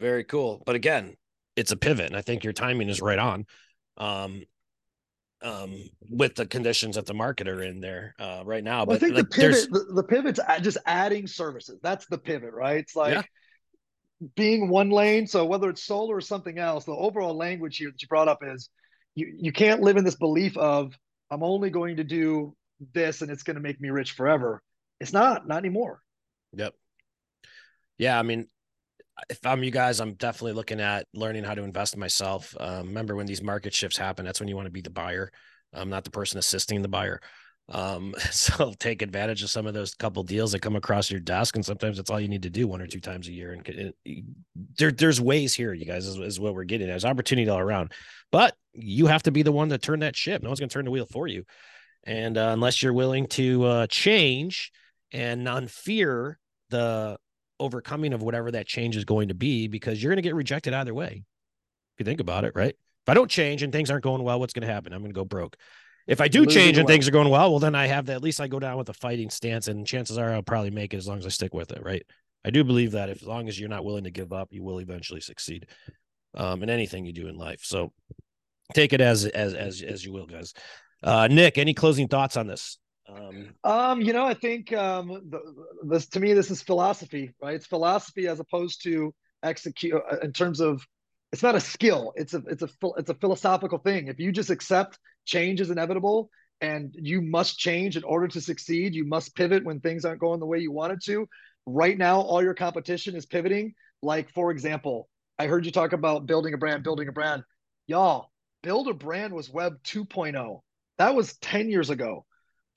[0.00, 0.62] Very cool.
[0.66, 1.16] But again,
[1.56, 3.46] it's a pivot, and I think your timing is right on.
[3.96, 4.42] Um,
[5.42, 8.78] um, with the conditions that the market are in there uh, right now.
[8.78, 11.78] Well, but I think like, the pivot, the, the, pivot's just adding services.
[11.82, 12.78] That's the pivot, right?
[12.78, 13.22] It's like yeah.
[14.34, 15.26] being one lane.
[15.26, 18.40] So whether it's solar or something else, the overall language here that you brought up
[18.42, 18.68] is
[19.14, 20.92] you you can't live in this belief of
[21.30, 22.54] I'm only going to do
[22.92, 24.62] this and it's going to make me rich forever.
[25.00, 26.00] It's not, not anymore.
[26.54, 26.74] Yep.
[27.98, 28.48] Yeah, I mean,
[29.28, 32.54] if I'm you guys, I'm definitely looking at learning how to invest in myself.
[32.58, 35.32] Um, remember when these market shifts happen, that's when you want to be the buyer,
[35.74, 37.20] um, not the person assisting the buyer.
[37.70, 41.56] Um, so take advantage of some of those couple deals that come across your desk,
[41.56, 43.52] and sometimes that's all you need to do one or two times a year.
[43.52, 44.24] And, and
[44.78, 46.86] there, there's ways here, you guys, is, is what we're getting.
[46.86, 47.92] There's opportunity all around,
[48.32, 50.42] but you have to be the one to turn that ship.
[50.42, 51.44] No one's going to turn the wheel for you,
[52.04, 54.72] and uh, unless you're willing to uh, change
[55.12, 56.38] and non-fear
[56.70, 57.18] the
[57.60, 60.74] overcoming of whatever that change is going to be because you're going to get rejected
[60.74, 61.24] either way.
[61.94, 62.74] If you think about it, right?
[62.74, 64.92] If I don't change and things aren't going well, what's going to happen?
[64.92, 65.56] I'm going to go broke.
[66.08, 68.16] If I do change and things are going well, well, then I have that.
[68.16, 70.94] At least I go down with a fighting stance, and chances are I'll probably make
[70.94, 72.02] it as long as I stick with it, right?
[72.46, 74.62] I do believe that if, as long as you're not willing to give up, you
[74.62, 75.66] will eventually succeed
[76.34, 77.60] um, in anything you do in life.
[77.62, 77.92] So
[78.72, 80.54] take it as as as as you will, guys.
[81.02, 82.78] Uh, Nick, any closing thoughts on this?
[83.06, 85.40] Um, um, you know, I think um, the,
[85.84, 87.54] this to me, this is philosophy, right?
[87.54, 90.82] It's philosophy as opposed to execute uh, in terms of
[91.32, 92.12] it's not a skill.
[92.16, 94.08] It's a it's a it's a philosophical thing.
[94.08, 98.94] If you just accept change is inevitable and you must change in order to succeed,
[98.94, 101.28] you must pivot when things aren't going the way you wanted to.
[101.66, 103.74] Right now, all your competition is pivoting.
[104.02, 107.44] Like for example, I heard you talk about building a brand, building a brand.
[107.86, 110.60] Y'all, build a brand was Web 2.0.
[110.98, 112.24] That was 10 years ago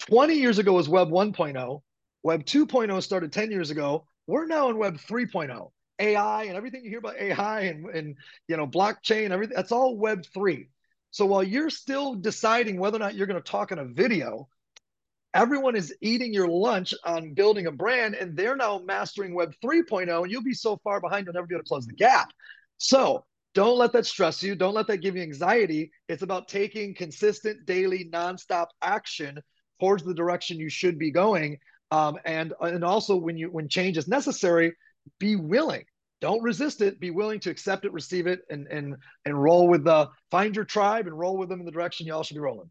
[0.01, 1.81] 20 years ago was Web 1.0.
[2.23, 4.07] Web 2.0 started 10 years ago.
[4.27, 5.71] We're now in Web 3.0.
[5.99, 8.15] AI and everything you hear about AI and, and
[8.47, 10.67] you know blockchain, everything that's all Web 3.
[11.11, 14.47] So while you're still deciding whether or not you're going to talk in a video,
[15.33, 20.23] everyone is eating your lunch on building a brand and they're now mastering Web 3.0
[20.23, 22.31] and you'll be so far behind you'll never be able to close the gap.
[22.77, 24.55] So don't let that stress you.
[24.55, 25.91] Don't let that give you anxiety.
[26.07, 29.41] It's about taking consistent, daily, nonstop action
[29.79, 31.57] towards the direction you should be going.
[31.91, 34.73] Um, and and also when you when change is necessary,
[35.19, 35.83] be willing.
[36.21, 36.99] Don't resist it.
[36.99, 40.65] Be willing to accept it, receive it, and and and roll with the find your
[40.65, 42.69] tribe and roll with them in the direction you all should be rolling.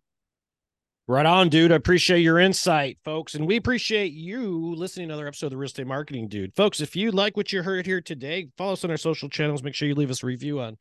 [1.08, 1.72] Right on, dude.
[1.72, 3.34] I appreciate your insight, folks.
[3.34, 6.54] And we appreciate you listening to another episode of the Real Estate Marketing Dude.
[6.54, 9.64] Folks, if you like what you heard here today, follow us on our social channels.
[9.64, 10.76] Make sure you leave us a review on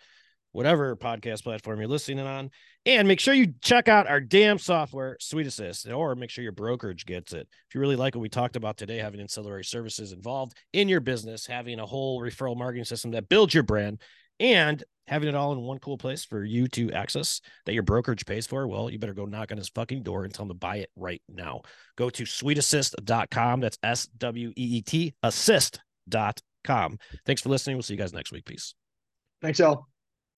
[0.52, 2.52] whatever podcast platform you're listening on.
[2.90, 6.52] And make sure you check out our damn software, Sweet Assist, or make sure your
[6.52, 7.48] brokerage gets it.
[7.68, 11.00] If you really like what we talked about today, having ancillary services involved in your
[11.00, 14.02] business, having a whole referral marketing system that builds your brand,
[14.40, 18.26] and having it all in one cool place for you to access that your brokerage
[18.26, 20.56] pays for, well, you better go knock on his fucking door and tell him to
[20.56, 21.62] buy it right now.
[21.96, 23.60] Go to sweetassist.com.
[23.60, 26.98] That's S W E E T assist.com.
[27.28, 27.76] Thanks for listening.
[27.76, 28.46] We'll see you guys next week.
[28.46, 28.74] Peace.
[29.44, 29.86] Thanks, y'all.